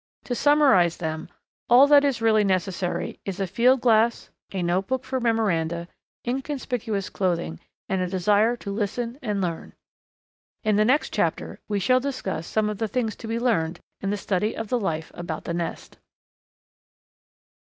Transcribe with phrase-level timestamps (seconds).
[0.23, 1.29] To summarize them,
[1.69, 5.87] all that is really necessary is a field glass, a notebook for memoranda,
[6.27, 9.73] inconspicuous clothing, and a desire to listen and learn.
[10.63, 14.09] In the next chapter we shall discuss some of the things to be learned in
[14.09, 15.99] the study of the life about the nest.